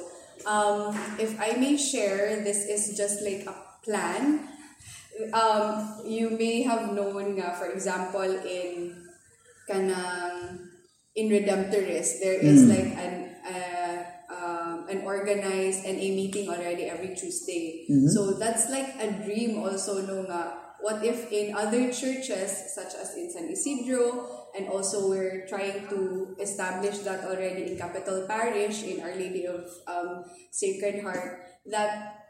[0.46, 4.48] um, if I may share, this is just like a plan.
[5.32, 9.08] Um, you may have known nga, for example, in
[9.64, 10.68] kanang
[11.18, 13.77] in Redemptorist, there is like an uh,
[14.88, 17.86] um, an organized NA meeting already every Tuesday.
[18.08, 20.56] So that's like a dream also no nga.
[20.80, 26.36] What if in other churches such as in San Isidro and also we're trying to
[26.40, 32.22] establish that already in Capitol Parish in Our Lady of um, Sacred Heart that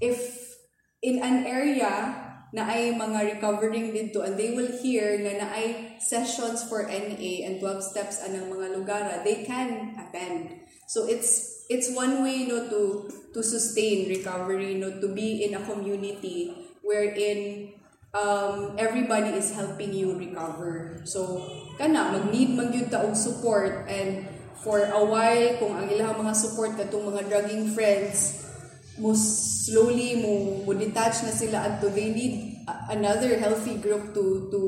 [0.00, 0.54] if
[1.00, 5.96] in an area na ay mga recovering dito and they will hear na na ay
[5.98, 11.90] sessions for NA and 12 steps anang mga lugar they can attend so it's it's
[11.90, 16.54] one way no to to sustain recovery no to be in a community
[16.86, 17.72] wherein
[18.16, 21.02] um, everybody is helping you recover.
[21.04, 21.44] So
[21.76, 23.90] kana mag-need man gyud support.
[23.90, 24.24] And
[24.62, 28.48] for a while kung ang ilang mga support katong mga drugging friends
[28.96, 32.56] mo slowly mo mo detach na sila adto they need
[32.88, 34.60] another healthy group to to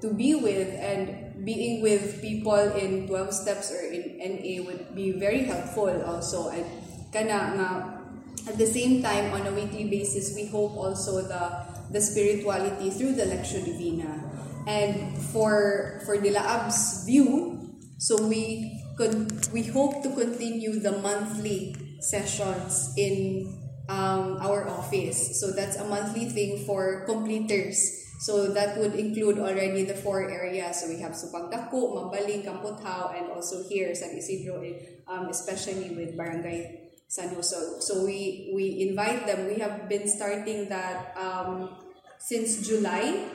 [0.00, 0.72] to be with.
[0.80, 6.48] And being with people in 12 steps or in NA would be very helpful also
[6.50, 6.64] and
[7.12, 7.70] kana nga
[8.48, 11.44] at the same time on a weekly basis we hope also the
[11.92, 14.24] the spirituality through the lectio divina
[14.66, 17.60] and for for the Laab's view
[17.98, 23.48] so we could we hope to continue the monthly sessions in
[23.88, 25.40] um, our office.
[25.40, 28.03] So that's a monthly thing for completers.
[28.18, 30.80] So that would include already the four areas.
[30.80, 34.62] So we have Sapangdaku, Mabaling, Kamputhaw, and also here San Isidro,
[35.08, 37.56] um, especially with Barangay San Jose.
[37.80, 39.46] So we we invite them.
[39.46, 41.76] We have been starting that um,
[42.18, 43.28] since July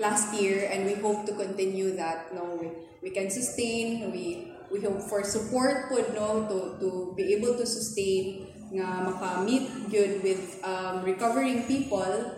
[0.00, 2.72] last year and we hope to continue that no we,
[3.04, 7.68] we can sustain we we hope for support po no to to be able to
[7.68, 12.32] sustain nga maka-meet good with um, recovering people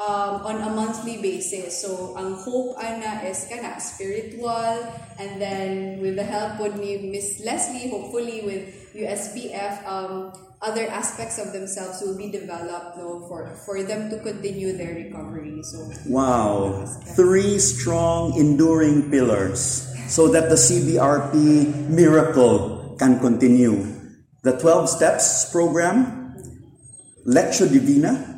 [0.00, 1.82] um, on a monthly basis.
[1.82, 4.82] So, ang hope ana is kana spiritual
[5.18, 11.52] and then with the help ni Miss Leslie, hopefully with USPF, um, other aspects of
[11.52, 15.62] themselves will be developed no, for, for them to continue their recovery.
[15.62, 16.86] So, Wow.
[17.14, 23.84] Three strong, enduring pillars so that the CBRP miracle can continue.
[24.42, 26.36] The 12 Steps program,
[27.26, 28.33] Lectio Divina,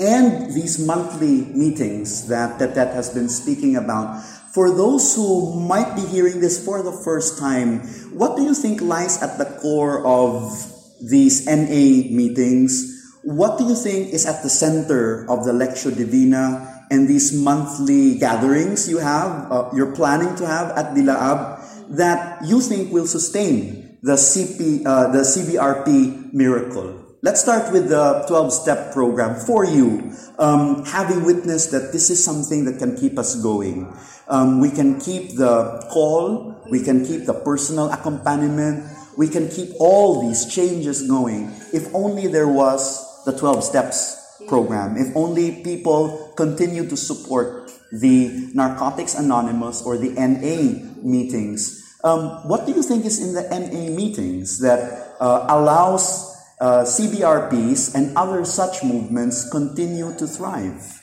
[0.00, 4.24] and these monthly meetings that that, that has been speaking about.
[4.50, 8.80] For those who might be hearing this for the first time, what do you think
[8.80, 10.50] lies at the core of
[10.98, 12.98] these NA meetings?
[13.22, 18.18] What do you think is at the center of the Lectio Divina and these monthly
[18.18, 21.62] gatherings you have, uh, you're planning to have at Dilaab
[21.94, 26.99] that you think will sustain the CP, uh, the CBRP miracle?
[27.22, 32.24] Let's start with the 12 step program for you, um, having witnessed that this is
[32.24, 33.92] something that can keep us going.
[34.26, 39.68] Um, we can keep the call, we can keep the personal accompaniment, we can keep
[39.78, 44.16] all these changes going if only there was the 12 steps
[44.48, 51.84] program, if only people continue to support the Narcotics Anonymous or the NA meetings.
[52.02, 56.29] Um, what do you think is in the NA meetings that uh, allows
[56.60, 61.00] uh, CBRPs and other such movements continue to thrive?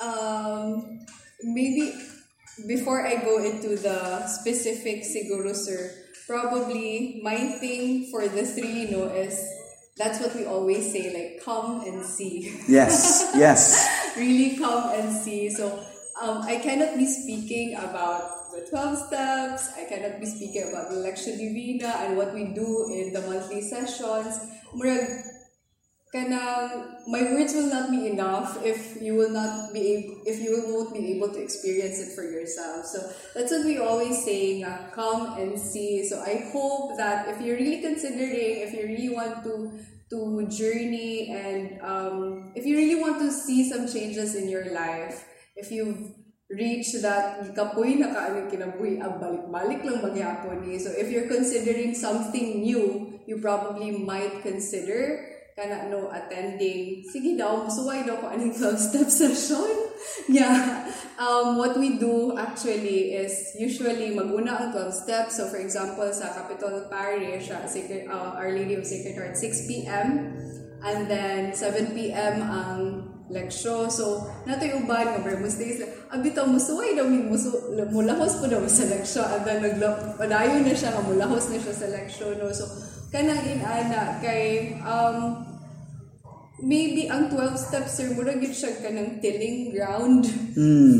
[0.00, 1.06] Um,
[1.42, 1.94] maybe
[2.66, 5.90] before I go into the specific siguro, sir,
[6.26, 9.38] probably my thing for the three, you know, is
[9.96, 12.60] that's what we always say, like come and see.
[12.66, 14.14] Yes, yes.
[14.16, 15.50] really come and see.
[15.50, 15.70] So
[16.20, 20.96] um, I cannot be speaking about the 12 steps, I cannot be speaking about the
[20.96, 24.38] Lectio Divina and what we do in the monthly sessions.
[24.74, 25.22] Murag,
[26.14, 30.62] kanang my words will not be enough if you will not be able, if you
[30.68, 32.86] won't be able to experience it for yourself.
[32.86, 36.06] So that's what we always say, nga, come and see.
[36.06, 39.80] So I hope that if you're really considering, if you really want to
[40.10, 45.24] to journey and um, if you really want to see some changes in your life,
[45.56, 46.12] if you've
[46.54, 50.78] reached that kapoy na kaano kinabuhi, ah, balik-balik lang magyapon ni.
[50.78, 57.62] So if you're considering something new, you probably might consider kana no attending sige daw
[57.62, 59.70] musuway daw ko aning 12 step session
[60.26, 60.82] yeah
[61.14, 66.34] um what we do actually is usually maguna ang 12 steps so for example sa
[66.34, 70.34] Capitol Parish uh, Sacred, uh, Our Lady of Sacred Heart 6 p.m.
[70.82, 72.42] and then 7 p.m.
[72.42, 72.93] ang
[73.32, 73.88] leksyo.
[73.88, 75.80] So, nato yung uban nga, pero musta is,
[76.12, 77.52] abitaw musuway daw, musu,
[77.88, 79.22] mulahos po daw sa leksyo.
[79.24, 82.36] And then, nagpadayo na siya, nga mulahos na siya sa leksyo.
[82.36, 82.52] No?
[82.52, 82.68] So,
[83.08, 85.40] kanang inana, kay, um,
[86.64, 90.24] maybe ang 12 steps sir mura gid siya kanang tilling ground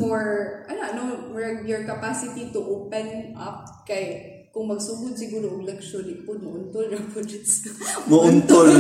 [0.03, 0.21] for
[0.67, 6.39] ano ano murag your capacity to open up kay kung magsugod siguro og leksyon lipod
[6.39, 7.27] mo untol ra pud
[8.07, 8.71] Muuntol.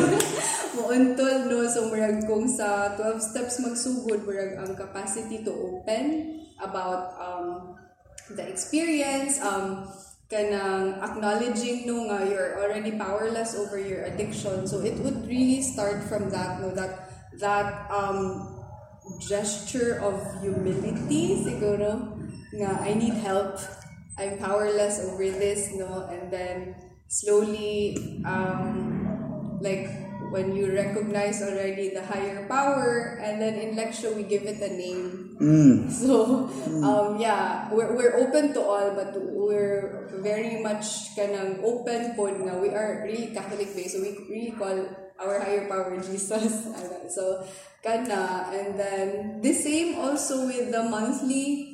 [0.78, 1.66] Muuntol, no?
[1.66, 7.74] So, murag kung sa 12 steps magsugod, murag ang capacity to open about um,
[8.38, 9.90] the experience, um,
[10.30, 14.70] kanang acknowledging no nga you're already powerless over your addiction.
[14.70, 16.70] So, it would really start from that, no?
[16.70, 17.10] That,
[17.42, 18.46] that um,
[19.18, 22.14] gesture of humility, siguro,
[22.54, 23.58] nga I need help.
[24.18, 26.06] I'm powerless over this, no?
[26.10, 26.76] And then,
[27.08, 29.88] slowly, um, like
[30.34, 34.72] when you recognize already the higher power and then in lecture we give it a
[34.74, 35.38] name
[35.90, 36.50] so
[36.82, 42.54] um yeah we're, we're open to all but we're very much kanang open po nga
[42.58, 44.74] we are really catholic based so we really call
[45.22, 46.66] our higher power jesus
[47.14, 47.42] so
[47.78, 51.73] kana and then the same also with the monthly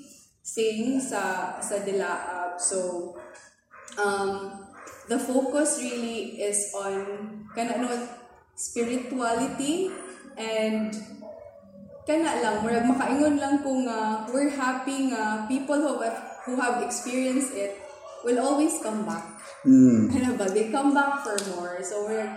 [0.54, 3.12] saying sa sa dilaab so
[3.94, 4.66] um
[5.06, 7.06] the focus really is on
[7.54, 7.90] kana no
[8.58, 9.90] spirituality
[10.34, 10.90] and
[12.06, 16.82] kana lang murag makaingon lang ko nga we're happy nga people who have, who have
[16.82, 17.78] experienced it
[18.24, 19.40] will always come back.
[20.16, 20.48] Ano ba?
[20.48, 21.80] They come back for more.
[21.84, 22.28] So we're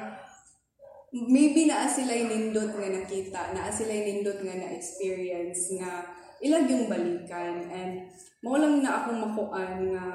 [1.14, 6.04] maybe naa sila nindot nga nakita, naa sila nindot nga na-experience nga
[6.44, 8.12] ilag yung balikan and
[8.44, 10.06] mo lang na akong makuan nga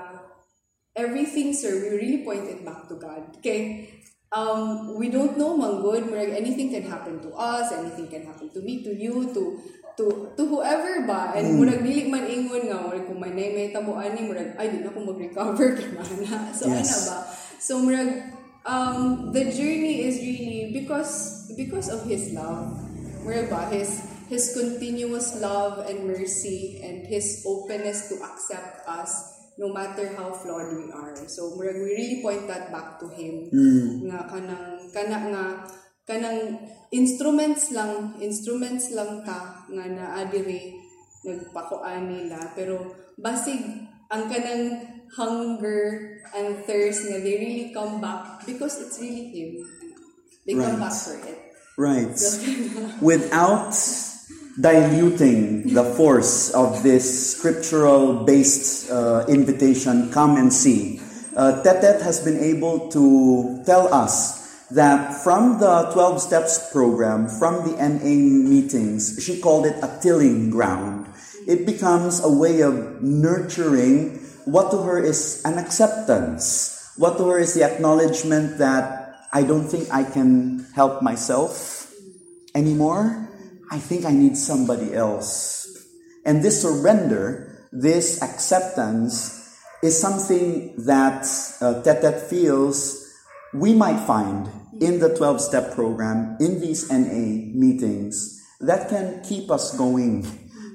[0.93, 3.33] everything sir we really point it back to God.
[3.41, 3.89] Okay?
[4.29, 8.53] Um, we don't know man good, murag anything can happen to us, anything can happen
[8.53, 9.57] to me, to you, to
[9.99, 13.67] to to whoever ba and murag dili man ingon nga murag kung may nay may
[13.75, 16.87] tabuan ni murag ay di na ko mag-recover kana so Yes.
[16.87, 17.19] ano ba
[17.59, 18.11] so murag
[18.63, 18.99] um
[19.35, 22.79] the journey is really because because of his love
[23.27, 29.73] murag ba his his continuous love and mercy and his openness to accept us no
[29.75, 31.17] matter how flawed we are.
[31.27, 33.51] So murag we really point that back to him.
[34.07, 35.45] Nga kanang kana nga
[36.07, 36.61] kanang
[36.95, 40.79] instruments lang instruments lang ta nga naa diri
[41.27, 43.61] nagpakuan nila pero basig
[44.09, 44.79] ang kanang
[45.19, 49.51] hunger and thirst nga they really come back because it's really him.
[50.47, 50.87] They come Right.
[50.87, 51.39] back for it.
[51.77, 52.15] Right.
[52.19, 52.41] so,
[53.05, 53.75] Without
[54.61, 61.01] diluting the force of this scriptural based uh, invitation, come and see,
[61.37, 67.65] uh, Tetet has been able to tell us that from the 12 Steps program, from
[67.65, 71.07] the NA meetings, she called it a tilling ground.
[71.47, 77.39] It becomes a way of nurturing what to her is an acceptance, what to her
[77.39, 81.93] is the acknowledgement that I don't think I can help myself
[82.55, 83.28] anymore.
[83.71, 85.67] I think I need somebody else.
[86.25, 89.35] And this surrender, this acceptance,
[89.83, 91.23] is something that
[91.61, 93.05] uh, Tetet feels
[93.55, 94.51] we might find
[94.81, 100.27] in the 12 step program, in these NA meetings, that can keep us going.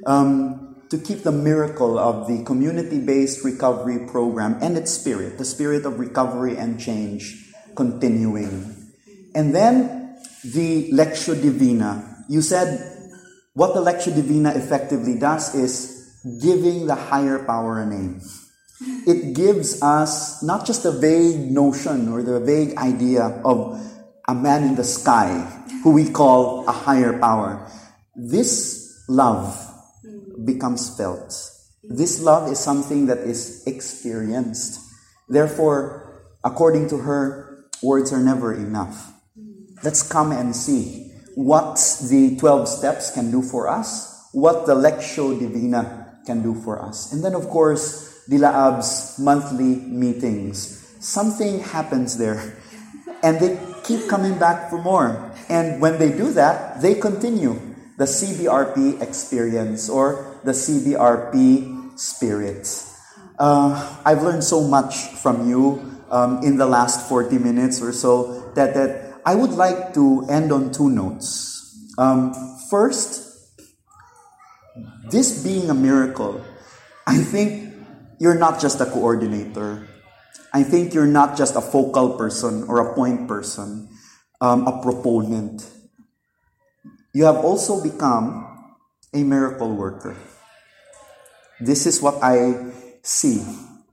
[0.06, 5.46] Um, to keep the miracle of the community based recovery program and its spirit, the
[5.46, 8.94] spirit of recovery and change, continuing.
[9.34, 12.13] And then the Lectio Divina.
[12.30, 12.94] You said
[13.54, 18.22] what the Lectio Divina effectively does is giving the higher power a name.
[19.06, 23.80] It gives us not just a vague notion or the vague idea of
[24.28, 25.46] a man in the sky
[25.84, 27.70] who we call a higher power.
[28.16, 29.54] This love
[30.44, 31.34] becomes felt.
[31.84, 34.80] This love is something that is experienced.
[35.30, 39.14] Therefore, according to her, words are never enough.
[39.84, 41.76] Let's come and see what
[42.10, 47.12] the 12 steps can do for us, what the Lectio Divina can do for us.
[47.14, 50.80] And then, of course, Dilaab's monthly meetings.
[51.00, 52.56] Something happens there,
[53.22, 55.32] and they keep coming back for more.
[55.50, 57.60] And when they do that, they continue
[57.98, 62.68] the CBRP experience or the CBRP spirit.
[63.38, 68.52] Uh, I've learned so much from you um, in the last 40 minutes or so
[68.56, 71.94] that, that I would like to end on two notes.
[71.98, 72.34] Um,
[72.70, 73.24] first,
[75.10, 76.44] this being a miracle,
[77.08, 77.74] I think
[78.20, 79.88] you're not just a coordinator.
[80.54, 83.90] I think you're not just a focal person or a point person,
[84.42, 85.68] um, a proponent.
[87.14, 88.76] You have also become
[89.14, 90.18] a miracle worker.
[91.60, 93.46] This is what I see.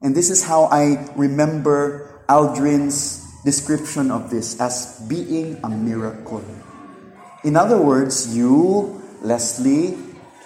[0.02, 6.44] And this is how I remember Aldrin's description of this as being a miracle.
[7.44, 9.96] In other words, you, Leslie,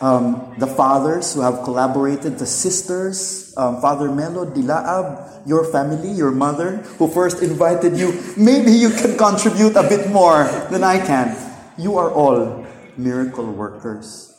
[0.00, 6.30] um, the fathers who have collaborated, the sisters, um, Father Melo, Dilaab, your family, your
[6.30, 11.36] mother, who first invited you, maybe you can contribute a bit more than I can.
[11.78, 12.66] You are all
[12.96, 14.30] miracle workers.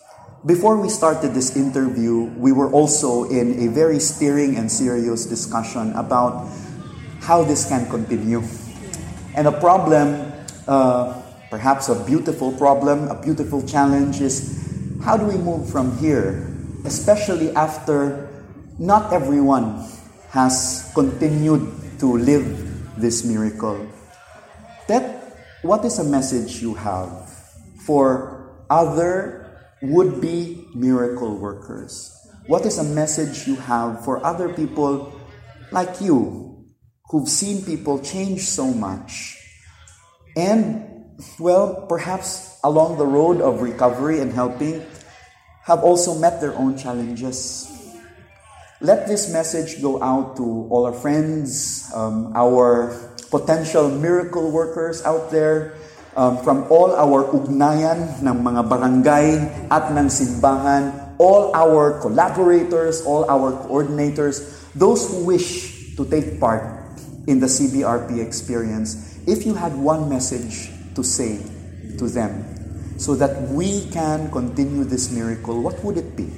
[0.45, 5.91] Before we started this interview, we were also in a very stirring and serious discussion
[5.93, 6.47] about
[7.25, 8.41] how this can continue.
[9.33, 10.31] And a problem,
[10.67, 14.61] uh, perhaps a beautiful problem, a beautiful challenge is
[15.03, 16.53] how do we move from here?
[16.85, 18.29] Especially after
[18.77, 19.89] not everyone
[20.29, 21.65] has continued
[21.99, 22.45] to live
[23.01, 23.89] this miracle.
[24.87, 27.09] That, what is a message you have
[27.85, 29.49] for other
[29.81, 32.13] would be miracle workers?
[32.45, 35.11] What is a message you have for other people
[35.71, 36.44] like you
[37.09, 39.37] who've seen people change so much?
[40.35, 44.81] And, well, perhaps along the road of recovery and helping,
[45.65, 47.69] have also met their own challenges.
[48.81, 52.93] Let this message go out to all our friends, um, our
[53.31, 55.73] potential miracle workers out there,
[56.15, 59.29] um, from all our ugnayan ng mga barangay
[59.71, 64.43] at ng simbahan, all our collaborators, all our coordinators,
[64.75, 66.84] those who wish to take part
[67.27, 71.41] in the CBRP experience, if you had one message to say
[71.97, 72.45] to them
[72.97, 76.29] so that we can continue this miracle, what would it be?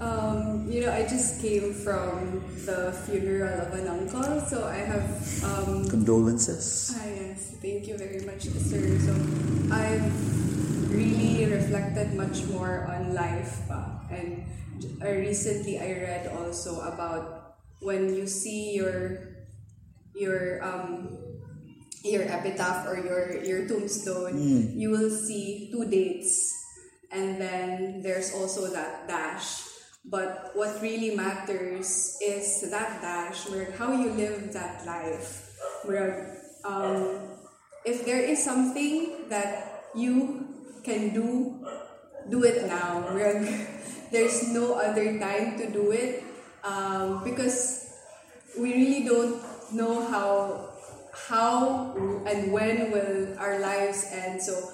[0.00, 5.04] Um, you know, I just came from the funeral of an uncle, so I have
[5.44, 6.96] um, Condolences.
[6.96, 7.52] Ah, yes.
[7.60, 8.80] Thank you very much, sir.
[9.04, 9.12] So,
[9.68, 10.08] I've
[10.88, 13.60] really reflected much more on life.
[13.68, 14.00] Pa.
[14.08, 14.48] And
[15.04, 19.29] uh, recently, I read also about when you see your
[20.14, 21.18] your um,
[22.02, 24.38] your epitaph or your your tombstone,
[24.76, 26.52] you will see two dates,
[27.12, 29.66] and then there's also that dash.
[30.04, 35.46] But what really matters is that dash, where how you live that life.
[35.84, 37.36] Where um,
[37.84, 40.46] if there is something that you
[40.84, 41.60] can do,
[42.28, 43.12] do it now.
[43.12, 43.44] Where
[44.12, 46.24] there's no other time to do it
[46.64, 47.92] um, because
[48.58, 50.70] we really don't know how
[51.12, 51.94] how
[52.26, 54.42] and when will our lives end.
[54.42, 54.70] So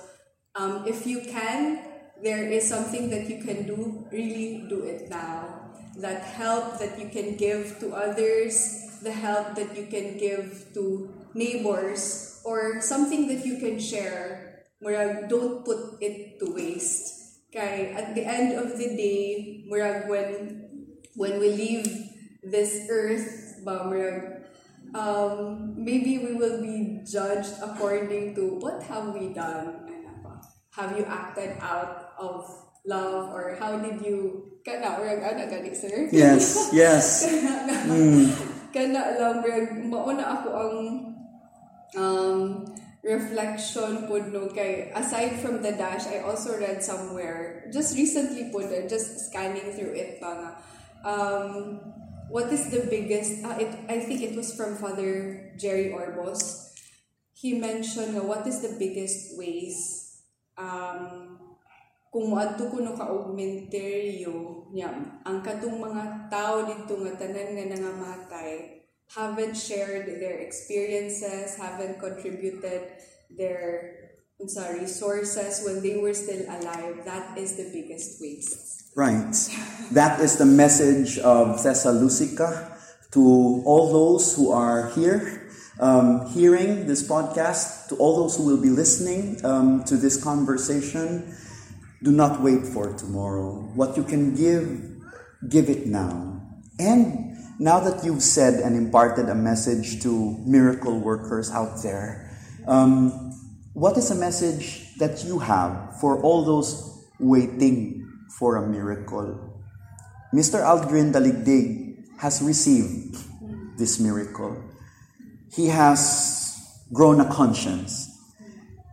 [0.54, 1.80] um, if you can,
[2.22, 5.72] there is something that you can do, really do it now.
[5.96, 11.08] That help that you can give to others, the help that you can give to
[11.34, 14.64] neighbors, or something that you can share.
[14.84, 17.40] Murag, don't put it to waste.
[17.48, 20.68] Okay, at the end of the day, murag, when
[21.16, 21.88] when we leave
[22.44, 24.35] this earth, ba, murag,
[24.94, 29.88] um, maybe we will be judged according to what have we done.
[30.22, 30.38] Ba?
[30.76, 32.46] Have you acted out of
[32.86, 36.08] love or how did you kana or ana gani sir?
[36.12, 37.26] Yes, yes.
[38.76, 40.76] kana lang brag mauna ako ang
[41.96, 42.40] um,
[43.00, 48.60] reflection po no kay aside from the dash I also read somewhere just recently po
[48.66, 50.50] na just scanning through it pa nga
[51.06, 51.78] um,
[52.28, 56.72] what is the biggest uh, it, I think it was from Father Jerry Orbos.
[57.36, 59.76] He mentioned nga what is the biggest ways
[60.56, 61.36] um,
[62.10, 64.88] kung moadto ko no ka-augmentaryo niya
[65.20, 68.80] ang katong mga tao dito nga tanan nga nangamatay
[69.12, 72.96] haven't shared their experiences haven't contributed
[73.28, 74.05] their
[74.38, 79.36] resources when they were still alive that is the biggest waste Right.
[79.92, 82.78] That is the message of Thessalonica
[83.10, 88.62] to all those who are here, um, hearing this podcast, to all those who will
[88.62, 91.36] be listening um, to this conversation.
[92.02, 93.68] Do not wait for tomorrow.
[93.74, 94.80] What you can give,
[95.46, 96.40] give it now.
[96.78, 102.32] And now that you've said and imparted a message to miracle workers out there,
[102.66, 103.32] um,
[103.76, 108.08] what is a message that you have for all those waiting
[108.38, 109.52] for a miracle?
[110.32, 110.64] Mr.
[110.64, 113.20] Aldrin Daligdig has received
[113.76, 114.56] this miracle.
[115.52, 116.56] He has
[116.90, 118.08] grown a conscience.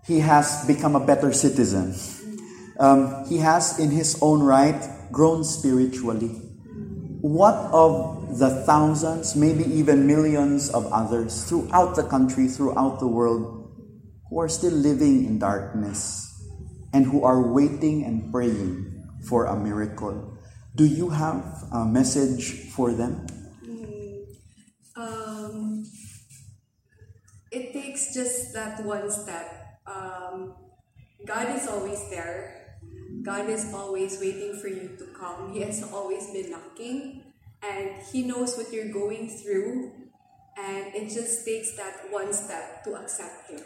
[0.06, 1.96] he has become a better citizen.
[2.78, 6.44] Um, he has, in his own right, grown spiritually.
[7.24, 13.63] What of the thousands, maybe even millions of others throughout the country, throughout the world,
[14.34, 16.26] who are still living in darkness
[16.92, 18.90] and who are waiting and praying
[19.30, 20.34] for a miracle?
[20.74, 23.28] Do you have a message for them?
[24.96, 25.86] Um,
[27.52, 29.78] it takes just that one step.
[29.86, 30.58] Um,
[31.28, 32.82] God is always there.
[33.22, 35.54] God is always waiting for you to come.
[35.54, 37.22] He has always been knocking,
[37.62, 39.94] and He knows what you're going through,
[40.58, 43.62] and it just takes that one step to accept Him.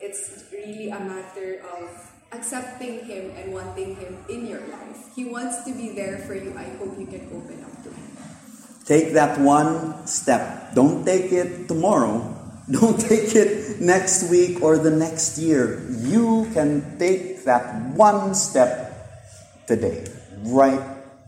[0.00, 1.88] It's really a matter of
[2.32, 5.14] accepting Him and wanting Him in your life.
[5.14, 6.52] He wants to be there for you.
[6.56, 8.16] I hope you can open up to Him.
[8.84, 10.74] Take that one step.
[10.74, 12.32] Don't take it tomorrow.
[12.70, 15.80] Don't take it next week or the next year.
[15.90, 18.92] You can take that one step
[19.66, 20.04] today,
[20.42, 20.82] right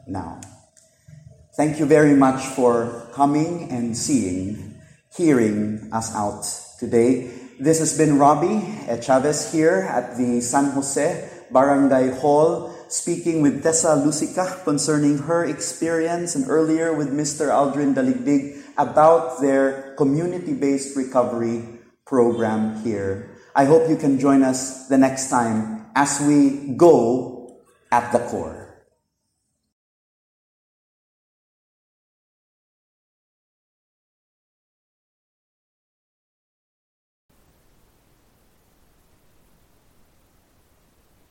[0.06, 0.40] now.
[1.54, 4.74] Thank you very much for coming and seeing,
[5.16, 6.44] hearing us out
[6.78, 7.37] today.
[7.58, 13.64] This has been Robbie uh, Chavez here at the San Jose Barangay Hall, speaking with
[13.64, 17.50] Tessa Lucica concerning her experience and earlier with Mr.
[17.50, 21.66] Aldrin Daligdig about their community based recovery
[22.06, 23.34] program here.
[23.56, 27.58] I hope you can join us the next time as we go
[27.90, 28.57] at the core.